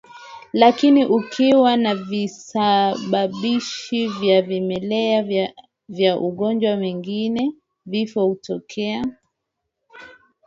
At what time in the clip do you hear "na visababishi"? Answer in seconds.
1.77-4.07